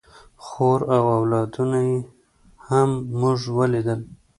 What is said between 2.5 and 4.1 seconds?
هم موږ ولیدل.